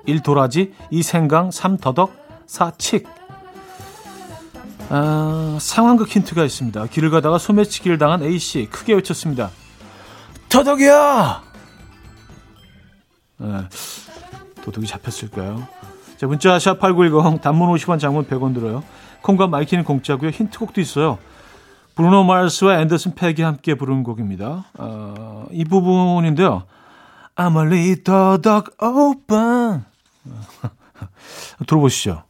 1. 0.08 0.22
도라지 0.22 0.74
2. 0.90 1.04
생강 1.04 1.52
3. 1.52 1.78
더덕 1.78 2.12
4. 2.48 2.72
칡 2.72 3.04
아, 4.90 5.58
상황극 5.60 6.08
힌트가 6.10 6.44
있습니다. 6.44 6.86
길을 6.88 7.10
가다가 7.10 7.38
소매치기를 7.38 7.98
당한 7.98 8.24
A씨 8.24 8.68
크게 8.70 8.94
외쳤습니다. 8.94 9.50
네. 13.38 13.48
도둑이 14.62 14.88
잡혔을까요? 14.88 15.68
자, 16.18 16.28
문자 16.28 16.58
샵8910 16.58 17.42
단문 17.42 17.70
50원 17.76 18.00
장문 18.00 18.26
100원 18.28 18.54
들어요. 18.54 18.84
콩과 19.22 19.48
마이K는 19.48 19.84
공짜고요. 19.84 20.30
힌트곡도 20.30 20.80
있어요. 20.80 21.18
브루노 21.96 22.24
마르스와 22.24 22.80
앤더슨 22.82 23.16
팩이 23.16 23.42
함께 23.42 23.76
부른 23.76 24.04
곡입니다. 24.04 24.66
어, 24.78 25.46
이 25.52 25.64
부분인데요. 25.64 26.64
I'ma 27.36 27.58
leave 27.58 27.66
the 27.66 28.42
door 28.42 28.72
open. 28.82 29.86
들어보시죠. 31.68 32.24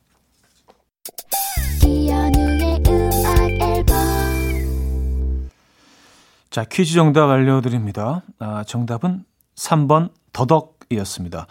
자, 6.54 6.64
퀴즈 6.66 6.94
정답 6.94 7.32
알려드립니다. 7.32 8.22
아, 8.38 8.64
정답은 8.64 9.26
3번 9.56 10.12
더덕이었습니다. 10.34 11.48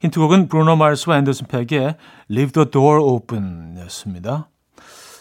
힌트곡은 0.00 0.48
브루노 0.48 0.76
마르스와 0.76 1.18
앤더슨 1.18 1.48
팩의 1.48 1.96
Leave 2.30 2.52
the 2.52 2.70
Door 2.70 3.02
Open 3.02 3.76
였습니다. 3.80 4.48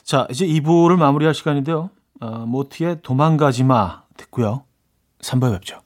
자, 0.06 0.27
이제 0.32 0.48
2부를 0.48 0.96
마무리할 0.96 1.34
시간인데요. 1.34 1.89
어, 2.22 2.46
모티의 2.46 3.01
도망가지 3.01 3.65
마 3.65 4.03
듣고요. 4.15 4.63
3부에 5.20 5.51
뵙죠. 5.56 5.82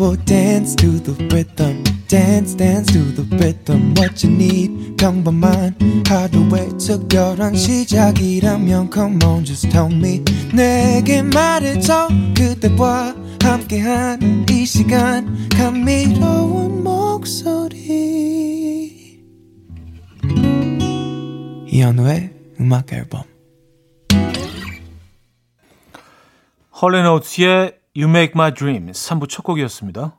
Will 0.00 0.16
dance 0.26 0.74
to 0.74 0.98
the 0.98 1.14
rhythm. 1.28 1.85
Dance 2.08 2.56
dance 2.56 2.92
to 2.92 3.00
the 3.14 3.24
rhythm 3.36 3.94
what 3.96 4.24
you 4.24 4.32
need 4.32 4.96
평범한 4.96 5.74
하루의 6.06 6.78
특별한 6.78 7.54
시작이라면 7.56 8.90
come 8.92 9.18
on 9.24 9.44
just 9.44 9.68
tell 9.70 9.92
me 9.92 10.22
내게 10.54 11.22
말해줘 11.22 12.08
그대와 12.36 13.14
함께한 13.42 14.46
이 14.50 14.64
시간 14.64 15.48
감미로운 15.50 16.82
목소리 16.84 17.56
이현우의 21.66 22.30
음악 22.60 22.92
앨범 22.92 23.22
헐레노트의 26.80 27.78
You 27.96 28.10
Make 28.10 28.32
My 28.34 28.52
Dream 28.52 28.92
3부 28.92 29.28
첫 29.30 29.42
곡이었습니다. 29.42 30.18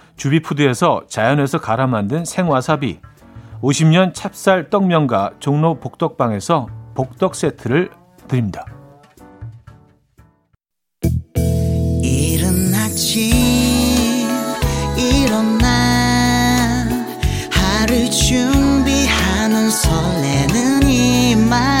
주비푸드에서 0.21 1.01
자연에서 1.07 1.59
갈아 1.59 1.87
만든 1.87 2.25
생와사비 2.25 2.99
50년 3.63 4.13
찹쌀 4.13 4.69
떡면과 4.69 5.31
종로 5.39 5.79
복덕방에서 5.79 6.67
복덕 6.93 7.33
세트를 7.33 7.89
드립니다. 8.27 8.63
이른 12.03 12.71
아침 12.75 13.31
일어나 14.95 15.67
하루 17.49 18.07
준비하는 18.11 19.71
설레는 19.71 20.83
이맘 20.83 21.80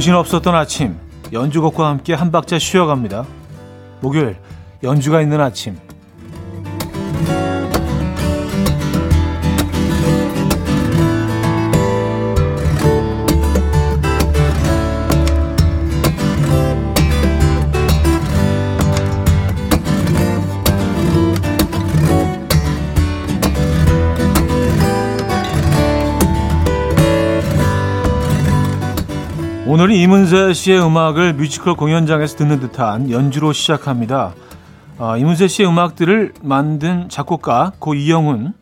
정신없었던 0.00 0.54
아침 0.54 0.96
연주곡과 1.30 1.86
함께 1.86 2.14
한 2.14 2.32
박자 2.32 2.58
쉬어갑니다. 2.58 3.26
목요일 4.00 4.36
연주가 4.82 5.20
있는 5.20 5.42
아침 5.42 5.78
오늘은 29.70 29.94
이문세 29.94 30.52
씨의 30.52 30.84
음악을 30.84 31.34
뮤지컬 31.34 31.74
공연장에서 31.74 32.38
듣는 32.38 32.58
듯한 32.58 33.08
연주로 33.08 33.52
시작합니다. 33.52 34.34
어, 34.98 35.16
이문세 35.16 35.46
씨의 35.46 35.68
음악들을 35.68 36.32
만든 36.42 37.08
작곡가 37.08 37.70
고 37.78 37.94
이영훈 37.94 38.52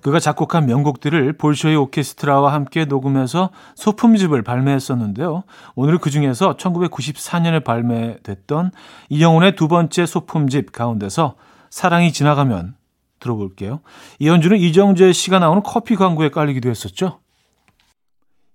그가 0.00 0.18
작곡한 0.18 0.64
명곡들을 0.64 1.34
볼쇼이 1.34 1.76
오케스트라와 1.76 2.54
함께 2.54 2.86
녹음해서 2.86 3.50
소품집을 3.74 4.40
발매했었는데요. 4.40 5.42
오늘 5.74 5.98
그 5.98 6.08
중에서 6.08 6.56
1994년에 6.56 7.62
발매됐던 7.62 8.70
이영훈의 9.10 9.56
두 9.56 9.68
번째 9.68 10.06
소품집 10.06 10.72
가운데서 10.72 11.34
사랑이 11.68 12.14
지나가면 12.14 12.76
들어볼게요. 13.20 13.80
이 14.20 14.28
연주는 14.28 14.56
이정재 14.56 15.12
씨가 15.12 15.38
나오는 15.38 15.62
커피 15.62 15.96
광고에 15.96 16.30
깔리기도 16.30 16.70
했었죠. 16.70 17.18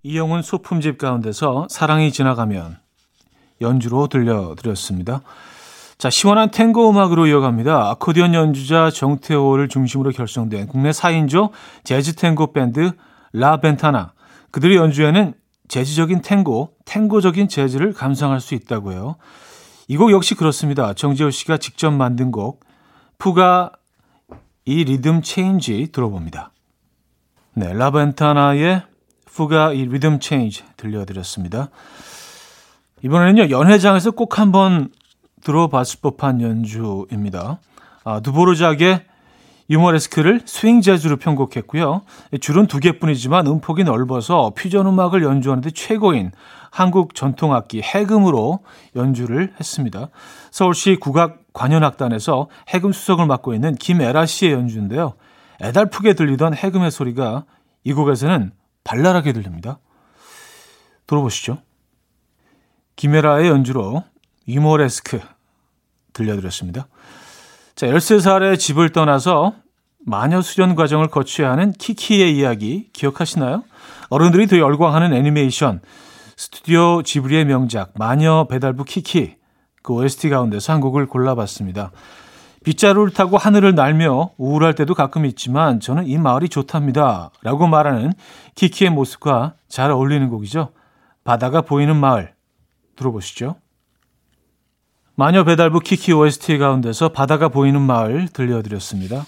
이영훈 0.04 0.42
소품집 0.42 0.98
가운데서 0.98 1.68
사랑이 1.70 2.12
지나가면 2.12 2.78
연주로 3.62 4.08
들려드렸습니다. 4.08 5.22
자, 5.98 6.10
시원한 6.10 6.50
탱고 6.50 6.90
음악으로 6.90 7.28
이어갑니다. 7.28 7.92
아코디언 7.92 8.34
연주자 8.34 8.90
정태호를 8.90 9.68
중심으로 9.68 10.12
결성된 10.12 10.68
국내 10.68 10.90
4인조 10.90 11.52
재즈 11.84 12.16
탱고 12.16 12.54
밴드 12.54 12.92
라 13.34 13.58
벤타나. 13.58 14.14
그들의 14.50 14.76
연주에는 14.78 15.36
재즈적인 15.68 16.22
탱고, 16.22 16.74
탱고적인 16.84 17.48
재즈를 17.48 17.94
감상할 17.94 18.42
수 18.42 18.56
있다고 18.56 18.92
해요. 18.92 19.16
이 19.88 19.96
곡 19.96 20.12
역시 20.12 20.36
그렇습니다. 20.36 20.94
정재호 20.94 21.30
씨가 21.30 21.58
직접 21.58 21.92
만든 21.92 22.32
곡, 22.32 22.66
푸가 23.18 23.72
이 24.66 24.84
리듬 24.84 25.22
체인지 25.22 25.92
들어봅니다. 25.94 26.52
네, 27.54 27.72
라 27.74 27.92
벤타나의 27.92 28.84
Fuga 29.34 29.74
y 29.74 29.86
Rhythm 29.86 30.20
Change 30.20 30.64
들려드렸습니다. 30.78 31.70
이번에는요, 33.04 33.50
연회장에서 33.50 34.12
꼭 34.12 34.40
한번 34.40 34.90
들어봤을 35.44 36.00
법한 36.02 36.42
연주입니다. 36.42 37.60
아, 38.04 38.20
드보르작의 38.20 39.06
유머레스크를 39.70 40.42
스윙 40.46 40.82
재즈로 40.82 41.16
편곡했고요. 41.16 42.02
줄은 42.42 42.68
두 42.68 42.80
개뿐이지만 42.80 43.48
음폭이 43.48 43.86
넓어서 43.86 44.52
퓨전 44.56 44.86
음악을 44.86 45.24
연주하는데 45.24 45.72
최고인 45.72 46.32
한국 46.70 47.16
전통악기 47.16 47.82
해금으로 47.82 48.60
연주를 48.96 49.54
했습니다. 49.60 50.10
서울시 50.52 50.98
국악 51.00 51.40
관현악단에서 51.54 52.50
해금 52.68 52.92
수석을 52.92 53.26
맡고 53.28 53.54
있는 53.54 53.76
김애라 53.76 54.26
씨의 54.26 54.54
연주인데요. 54.54 55.14
애달프게 55.62 56.14
들리던 56.16 56.54
해금의 56.54 56.92
소리가 56.92 57.46
이 57.84 57.94
곡에서는 57.94 58.52
발랄하게 58.84 59.34
들립니다. 59.34 59.80
들어보시죠. 61.08 61.60
김애라의 62.96 63.50
연주로 63.50 64.04
유머레스크 64.48 65.20
들려드렸습니다. 66.14 66.88
자, 67.76 67.88
13살에 67.88 68.60
집을 68.60 68.92
떠나서 68.92 69.56
마녀 70.06 70.42
수련 70.42 70.76
과정을 70.76 71.08
거쳐야 71.08 71.52
하는 71.52 71.72
키키의 71.72 72.36
이야기 72.36 72.90
기억하시나요? 72.94 73.64
어른들이 74.10 74.48
더 74.48 74.58
열광하는 74.58 75.14
애니메이션 75.14 75.82
스튜디오 76.36 77.02
지브리의 77.04 77.46
명작 77.46 77.94
마녀 77.96 78.48
배달부 78.50 78.84
키키 78.84 79.36
그 79.84 79.94
OST 79.94 80.30
가운데서 80.30 80.74
한 80.74 80.82
곡을 80.82 81.08
골라봤습니다. 81.08 81.92
빗자루를 82.64 83.14
타고 83.14 83.38
하늘을 83.38 83.74
날며 83.74 84.32
우울할 84.38 84.76
때도 84.76 84.94
가끔 84.94 85.26
있지만 85.26 85.80
저는 85.80 86.06
이 86.06 86.18
마을이 86.18 86.50
좋답니다. 86.50 87.32
라고 87.42 87.68
말하는 87.68 88.14
키키의 88.56 88.92
모습과 88.92 89.54
잘 89.68 89.90
어울리는 89.90 90.30
곡이죠. 90.30 90.70
바다가 91.24 91.62
보이는 91.62 91.96
마을 91.96 92.34
들어보시죠. 92.96 93.56
마녀 95.16 95.44
배달부 95.44 95.80
키키 95.80 96.14
OST 96.14 96.58
가운데서 96.58 97.10
바다가 97.10 97.50
보이는 97.50 97.82
마을 97.82 98.28
들려드렸습니다. 98.28 99.26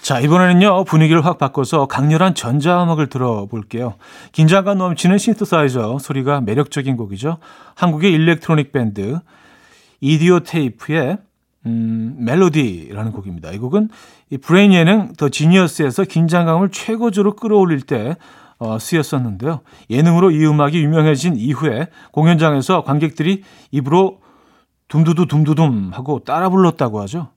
자, 0.00 0.18
이번에는요, 0.18 0.84
분위기를 0.84 1.24
확 1.24 1.38
바꿔서 1.38 1.86
강렬한 1.86 2.34
전자음악을 2.34 3.08
들어볼게요. 3.08 3.94
긴장감 4.32 4.78
넘치는 4.78 5.18
신트사이저 5.18 5.98
소리가 6.00 6.40
매력적인 6.40 6.96
곡이죠. 6.96 7.38
한국의 7.76 8.12
electronic 8.12 8.72
밴드 8.72 9.20
이디오테잎의 10.00 11.18
음, 11.66 12.16
멜로디라는 12.18 13.12
곡입니다. 13.12 13.52
이 13.52 13.58
곡은 13.58 13.88
이 14.30 14.38
brain 14.38 14.72
예능 14.72 15.12
더 15.14 15.28
지니어스에서 15.28 16.04
긴장감을 16.04 16.70
최고조로 16.70 17.36
끌어올릴 17.36 17.82
때 17.82 18.16
어, 18.58 18.78
쓰였었는데요. 18.78 19.60
예능으로 19.90 20.30
이 20.30 20.44
음악이 20.46 20.80
유명해진 20.82 21.36
이후에 21.36 21.88
공연장에서 22.12 22.84
관객들이 22.84 23.42
입으로 23.70 24.20
둠두두 24.88 25.26
둠두둠 25.26 25.90
하고 25.92 26.20
따라 26.20 26.48
불렀다고 26.48 27.00
하죠. 27.02 27.30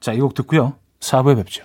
자, 0.00 0.12
이 0.12 0.18
곡 0.18 0.34
듣고요. 0.34 0.74
4부에 1.00 1.36
뵙죠. 1.36 1.64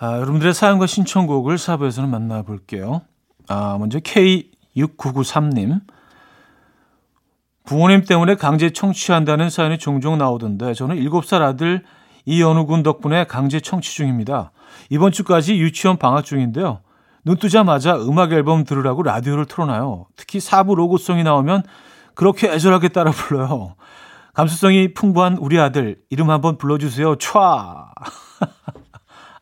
아, 0.00 0.16
여러분들의 0.16 0.54
사연과 0.54 0.86
신청곡을 0.86 1.56
4부에서는 1.56 2.08
만나볼게요. 2.08 3.02
아, 3.48 3.76
먼저 3.78 3.98
K6993님. 3.98 5.80
부모님 7.64 8.04
때문에 8.04 8.36
강제 8.36 8.70
청취한다는 8.70 9.50
사연이 9.50 9.76
종종 9.76 10.16
나오던데 10.16 10.72
저는 10.72 10.96
7살 10.96 11.42
아들 11.42 11.84
이연우 12.24 12.66
군 12.66 12.82
덕분에 12.82 13.24
강제 13.24 13.60
청취 13.60 13.94
중입니다. 13.94 14.52
이번 14.88 15.12
주까지 15.12 15.58
유치원 15.58 15.98
방학 15.98 16.24
중인데요. 16.24 16.80
눈 17.24 17.36
뜨자마자 17.36 17.96
음악 17.96 18.32
앨범 18.32 18.64
들으라고 18.64 19.02
라디오를 19.02 19.46
틀어놔요. 19.46 20.06
특히 20.16 20.38
4부 20.38 20.76
로고송이 20.76 21.24
나오면 21.24 21.64
그렇게 22.14 22.48
애절하게 22.50 22.88
따라 22.88 23.10
불러요. 23.10 23.74
감수성이 24.32 24.94
풍부한 24.94 25.36
우리 25.38 25.58
아들 25.58 25.96
이름 26.08 26.30
한번 26.30 26.56
불러주세요. 26.56 27.16
촤. 27.16 27.38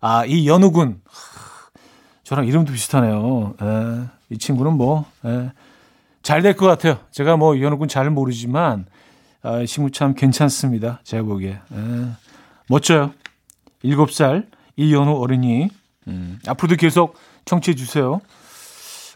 아, 0.00 0.24
이 0.26 0.46
연우군. 0.48 1.00
저랑 2.24 2.46
이름도 2.46 2.72
비슷하네요. 2.72 3.54
에, 3.60 3.64
예, 3.66 4.06
이 4.30 4.38
친구는 4.38 4.72
뭐, 4.74 5.04
예. 5.24 5.52
잘될 6.22 6.56
것 6.56 6.66
같아요. 6.66 6.98
제가 7.12 7.36
뭐 7.36 7.54
이현우 7.54 7.78
군 7.78 7.88
잘 7.88 8.10
모르지만 8.10 8.86
아, 9.42 9.60
이 9.60 9.66
친구 9.68 9.92
참 9.92 10.14
괜찮습니다. 10.14 11.00
제가 11.04 11.22
보기에. 11.22 11.50
에, 11.50 11.60
예. 11.76 12.06
멋져요. 12.68 13.12
7살 13.84 14.48
이현우 14.76 15.20
어린이. 15.20 15.68
음, 16.08 16.38
앞으로도 16.46 16.76
계속 16.76 17.16
청취해 17.44 17.74
주세요. 17.76 18.20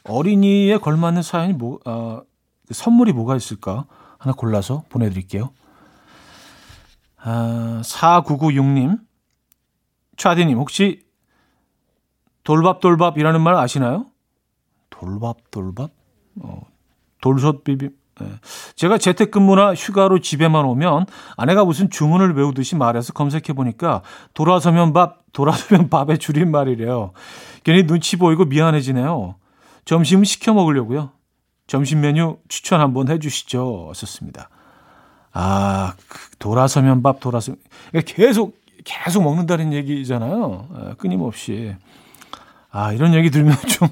어린이에 0.04 0.78
걸맞는 0.78 1.22
사연이 1.22 1.52
뭐, 1.52 1.78
어, 1.84 2.22
선물이 2.70 3.12
뭐가 3.12 3.36
있을까? 3.36 3.86
하나 4.18 4.32
골라서 4.34 4.84
보내드릴게요. 4.88 5.50
아, 7.22 7.80
4996님. 7.84 8.98
차디님, 10.20 10.58
혹시 10.58 11.00
돌밥돌밥이라는 12.44 13.40
말 13.40 13.54
아시나요? 13.54 14.04
돌밥돌밥? 14.90 15.90
어, 16.42 16.60
돌솥 17.22 17.64
비빔. 17.64 17.96
네. 18.20 18.26
제가 18.74 18.98
재택근무나 18.98 19.74
휴가로 19.74 20.18
집에만 20.18 20.66
오면 20.66 21.06
아내가 21.38 21.64
무슨 21.64 21.88
주문을 21.88 22.34
외우듯이 22.34 22.76
말해서 22.76 23.14
검색해 23.14 23.54
보니까 23.54 24.02
돌아서면 24.34 24.92
밥, 24.92 25.24
돌아서면 25.32 25.88
밥의 25.90 26.18
줄임말이래요. 26.18 27.12
괜히 27.64 27.86
눈치 27.86 28.18
보이고 28.18 28.44
미안해지네요. 28.44 29.36
점심은 29.86 30.24
시켜 30.24 30.52
먹으려고요. 30.52 31.12
점심 31.66 32.02
메뉴 32.02 32.36
추천 32.46 32.82
한번 32.82 33.08
해주시죠. 33.08 33.92
썼습니다. 33.94 34.50
아, 35.32 35.94
그 36.08 36.36
돌아서면 36.38 37.02
밥, 37.02 37.20
돌아서 37.20 37.54
계속 38.04 38.59
계속 38.84 39.22
먹는다는 39.22 39.72
얘기잖아요. 39.72 40.68
아, 40.74 40.94
끊임없이. 40.98 41.74
아, 42.70 42.92
이런 42.92 43.14
얘기 43.14 43.30
들으면 43.30 43.56
좀 43.68 43.88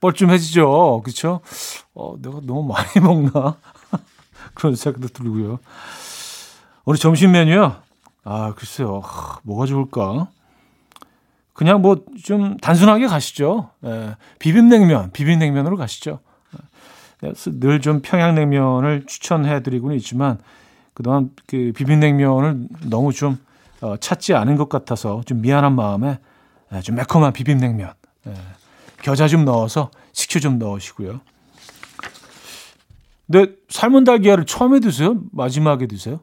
뻘쭘해지죠. 0.00 1.02
그렇죠? 1.04 1.40
어, 1.94 2.14
내가 2.20 2.40
너무 2.42 2.64
많이 2.64 2.88
먹나? 3.02 3.56
그런 4.54 4.74
생각도 4.74 5.08
들고요. 5.08 5.58
우리 6.84 6.98
점심 6.98 7.32
메뉴요. 7.32 7.76
아, 8.24 8.54
글쎄요. 8.54 9.02
뭐가 9.42 9.66
좋을까? 9.66 10.28
그냥 11.52 11.82
뭐 11.82 11.96
좀 12.24 12.56
단순하게 12.58 13.06
가시죠. 13.06 13.70
예, 13.84 14.16
비빔냉면, 14.38 15.10
비빔냉면으로 15.12 15.76
가시죠. 15.76 16.20
예, 17.24 17.32
늘좀 17.46 18.00
평양냉면을 18.02 19.04
추천해 19.06 19.62
드리고는 19.62 19.96
있지만 19.96 20.38
그동안 20.94 21.30
그 21.46 21.72
비빔냉면을 21.74 22.68
너무 22.88 23.12
좀 23.12 23.38
어, 23.80 23.96
찾지 23.96 24.34
않은 24.34 24.56
것 24.56 24.68
같아서 24.68 25.22
좀 25.24 25.40
미안한 25.40 25.74
마음에 25.74 26.18
예, 26.72 26.80
좀 26.80 26.96
매콤한 26.96 27.32
비빔냉면 27.32 27.92
예, 28.26 28.34
겨자 29.02 29.28
좀 29.28 29.44
넣어서 29.44 29.90
식초 30.12 30.40
좀 30.40 30.58
넣으시고요. 30.58 31.20
근데 33.30 33.54
삶은 33.68 34.04
달걀을 34.04 34.44
처음에 34.44 34.80
드세요? 34.80 35.20
마지막에 35.32 35.86
드세요? 35.86 36.20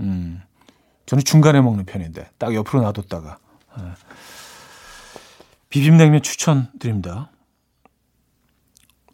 음, 0.00 0.40
저는 1.06 1.24
중간에 1.24 1.60
먹는 1.60 1.84
편인데 1.84 2.30
딱 2.38 2.54
옆으로 2.54 2.82
놔뒀다가 2.82 3.38
네. 3.78 3.84
비빔냉면 5.68 6.22
추천드립니다. 6.22 7.30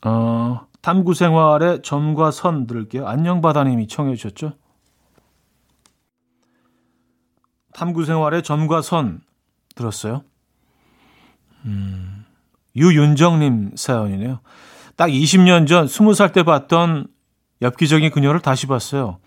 어, 0.03 0.67
탐구 0.81 1.15
생활의 1.15 1.83
점과 1.83 2.31
선 2.31 2.67
들을게요. 2.67 3.07
안녕 3.07 3.41
바다님이 3.41 3.89
청해 3.89 4.15
주셨죠? 4.15 4.53
탐구 7.73 8.05
생활의 8.05 8.43
점과 8.43 8.83
선 8.83 9.21
들었어요. 9.75 10.23
음, 11.65 12.25
유윤정님 12.77 13.73
사연이네요. 13.77 14.41
딱 14.97 15.09
20년 15.09 15.69
전 15.69 15.87
20살 15.87 16.33
때 16.33 16.43
봤던 16.43 17.07
엽기적인 17.63 18.11
그녀를 18.11 18.41
다시 18.41 18.67
봤어요. 18.67 19.19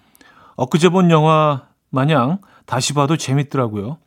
엊그제 0.55 0.89
본 0.89 1.11
영화 1.11 1.67
마냥 1.89 2.39
다시 2.65 2.93
봐도 2.93 3.17
재밌더라고요. 3.17 3.97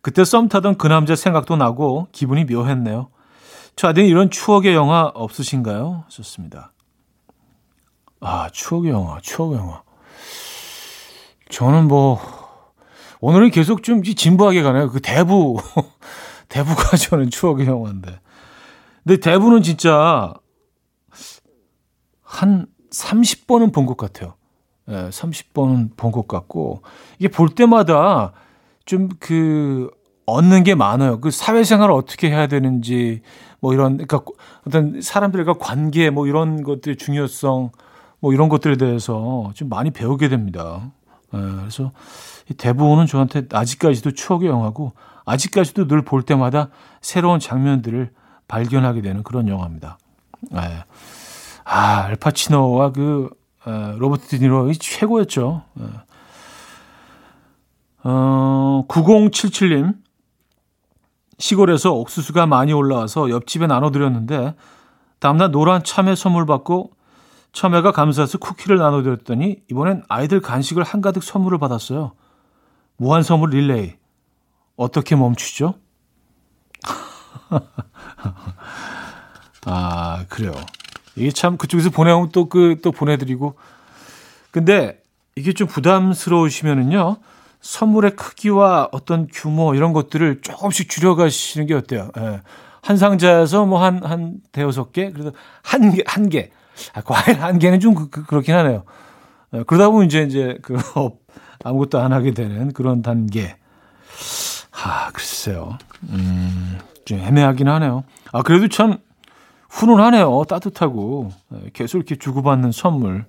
그때 0.00 0.24
썸 0.24 0.48
타던 0.48 0.76
그 0.76 0.86
남자 0.86 1.16
생각도 1.16 1.56
나고 1.56 2.08
기분이 2.12 2.44
묘했네요. 2.44 3.08
저한테 3.76 4.06
이런 4.06 4.30
추억의 4.30 4.74
영화 4.74 5.10
없으신가요? 5.14 6.04
좋습니다. 6.08 6.72
아, 8.26 8.48
추억의 8.50 8.90
영화, 8.90 9.20
추억의 9.20 9.58
영화. 9.58 9.82
저는 11.50 11.88
뭐, 11.88 12.18
오늘은 13.20 13.50
계속 13.50 13.82
좀 13.82 14.02
진부하게 14.02 14.62
가네요. 14.62 14.88
그 14.90 15.00
대부, 15.00 15.58
대부가 16.48 16.96
저는 16.96 17.28
추억의 17.28 17.66
영화인데. 17.66 18.18
근데 19.04 19.20
대부는 19.20 19.62
진짜 19.62 20.32
한 22.22 22.66
30번은 22.90 23.74
본 23.74 23.84
것 23.84 23.98
같아요. 23.98 24.34
예, 24.88 25.10
30번은 25.10 25.90
본 25.96 26.10
것 26.10 26.26
같고, 26.26 26.80
이게 27.18 27.28
볼 27.28 27.50
때마다 27.50 28.32
좀 28.86 29.10
그, 29.20 29.90
얻는 30.24 30.64
게 30.64 30.74
많아요. 30.74 31.20
그 31.20 31.30
사회생활을 31.30 31.94
어떻게 31.94 32.30
해야 32.30 32.46
되는지, 32.46 33.20
뭐 33.60 33.74
이런, 33.74 33.98
그러니까 33.98 34.22
어떤 34.66 35.02
사람들과 35.02 35.54
관계, 35.54 36.08
뭐 36.08 36.26
이런 36.26 36.62
것들의 36.62 36.96
중요성, 36.96 37.70
뭐 38.24 38.32
이런 38.32 38.48
것들에 38.48 38.78
대해서 38.78 39.50
좀 39.52 39.68
많이 39.68 39.90
배우게 39.90 40.30
됩니다. 40.30 40.90
예, 41.34 41.38
그래서 41.38 41.92
대부분은 42.56 43.04
저한테 43.04 43.42
아직까지도 43.52 44.12
추억의 44.12 44.48
영화고, 44.48 44.94
아직까지도 45.26 45.88
늘 45.88 46.00
볼 46.00 46.22
때마다 46.22 46.70
새로운 47.02 47.38
장면들을 47.38 48.10
발견하게 48.48 49.02
되는 49.02 49.22
그런 49.22 49.46
영화입니다. 49.46 49.98
예. 50.54 50.84
아, 51.64 52.04
알파치노와 52.04 52.92
그 52.92 53.28
어, 53.66 53.94
로버트 53.98 54.28
디니로 54.28 54.72
최고였죠. 54.72 55.62
예. 55.80 55.84
어, 58.04 58.86
9077님 58.88 59.96
시골에서 61.36 61.92
옥수수가 61.92 62.46
많이 62.46 62.72
올라와서 62.72 63.28
옆집에 63.28 63.66
나눠드렸는데 63.66 64.54
다음날 65.18 65.50
노란 65.50 65.84
참외 65.84 66.14
선물 66.14 66.46
받고 66.46 66.93
참외가 67.54 67.92
감사해서 67.92 68.38
쿠키를 68.38 68.78
나눠드렸더니 68.78 69.62
이번엔 69.70 70.02
아이들 70.08 70.40
간식을 70.40 70.82
한가득 70.82 71.22
선물을 71.22 71.58
받았어요. 71.58 72.12
무한 72.96 73.22
선물 73.22 73.50
릴레이 73.50 73.94
어떻게 74.76 75.16
멈추죠? 75.16 75.74
아 79.66 80.24
그래요. 80.28 80.52
이게 81.16 81.30
참 81.30 81.56
그쪽에서 81.56 81.90
보내면 81.90 82.30
또 82.32 82.48
그 82.48 82.76
또 82.82 82.92
보내드리고 82.92 83.54
근데 84.50 85.00
이게 85.36 85.52
좀 85.52 85.66
부담스러우시면은요 85.68 87.16
선물의 87.60 88.16
크기와 88.16 88.88
어떤 88.92 89.26
규모 89.32 89.74
이런 89.74 89.92
것들을 89.92 90.42
조금씩 90.42 90.88
줄여가시는 90.90 91.66
게 91.66 91.74
어때요? 91.74 92.10
예. 92.18 92.42
한 92.82 92.96
상자에서 92.98 93.64
뭐 93.64 93.80
한 93.82 94.02
한 94.04 94.34
대여섯 94.52 94.92
개 94.92 95.10
그래도 95.10 95.32
한 95.62 95.90
개 95.92 96.02
한 96.06 96.28
개. 96.28 96.50
아, 96.92 97.00
과일 97.02 97.40
한 97.42 97.58
개는 97.58 97.80
좀 97.80 97.94
그, 97.94 98.10
그, 98.10 98.24
그렇긴 98.24 98.54
하네요. 98.54 98.84
예, 99.54 99.62
그러다 99.64 99.90
보면 99.90 100.06
이제 100.06 100.22
이제 100.22 100.58
그 100.62 100.76
아무것도 101.64 101.98
안 101.98 102.12
하게 102.12 102.32
되는 102.32 102.72
그런 102.72 103.02
단계. 103.02 103.56
아 104.72 105.10
글쎄요. 105.12 105.78
음, 106.10 106.78
좀 107.04 107.18
애매하긴 107.18 107.68
하네요. 107.68 108.04
아 108.32 108.42
그래도 108.42 108.68
참 108.68 108.98
훈훈하네요. 109.70 110.44
따뜻하고 110.48 111.30
예, 111.54 111.70
계속 111.72 111.98
이렇게 111.98 112.16
주고받는 112.16 112.72
선물. 112.72 113.26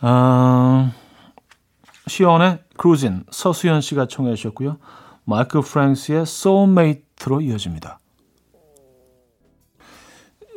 아, 0.00 0.92
시원의 2.06 2.58
Cruisin' 2.76 3.24
서수연 3.30 3.80
씨가 3.80 4.06
청해 4.06 4.34
주셨고요. 4.34 4.76
마이클 5.24 5.62
프랭스의 5.62 6.26
Soulmate로 6.26 7.40
이어집니다. 7.40 8.00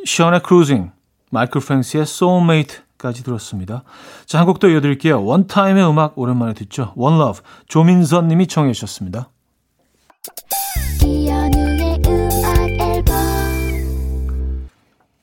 시원의 0.03 0.43
Cruisin', 0.43 0.91
마이클 1.29 1.59
프랭스의 1.61 2.05
Soulmate까지 2.05 3.23
들었습니다. 3.23 3.83
자, 4.25 4.39
한 4.39 4.45
곡 4.47 4.59
더 4.59 4.67
이어드릴게요. 4.69 5.23
원타임의 5.23 5.87
음악 5.89 6.17
오랜만에 6.17 6.53
듣죠. 6.53 6.93
One 6.95 7.13
Love, 7.13 7.41
조민선 7.67 8.27
님이 8.27 8.47
청해 8.47 8.71
주셨습니다. 8.73 9.29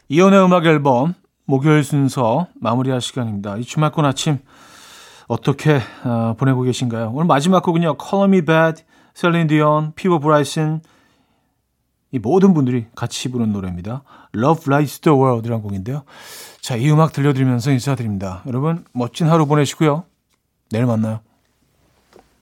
이연의 0.08 0.44
음악 0.44 0.66
앨범 0.66 1.14
목요일 1.46 1.82
순서 1.84 2.46
마무리할 2.60 3.00
시간입니다. 3.00 3.56
이 3.56 3.62
주말권 3.64 4.04
아침 4.04 4.38
어떻게 5.26 5.80
어, 6.04 6.34
보내고 6.38 6.62
계신가요? 6.62 7.10
오늘 7.14 7.26
마지막 7.26 7.62
곡은요. 7.62 7.96
Color 8.00 8.28
Me 8.28 8.42
Badd, 8.44 8.82
셀린 9.14 9.46
디온, 9.46 9.92
피보 9.96 10.18
브라이슨 10.18 10.80
이 12.14 12.20
모든 12.20 12.54
분들이 12.54 12.86
같이 12.94 13.28
부른 13.28 13.52
노래입니다. 13.52 14.04
Love 14.36 14.66
Lights 14.68 15.00
the 15.00 15.18
World이라는 15.18 15.60
곡인데요. 15.64 16.04
자, 16.60 16.76
이 16.76 16.88
음악 16.88 17.12
들려드리면서 17.12 17.72
인사드립니다. 17.72 18.44
여러분 18.46 18.84
멋진 18.92 19.26
하루 19.26 19.46
보내시고요. 19.46 20.04
내일 20.70 20.86
만나요. 20.86 21.18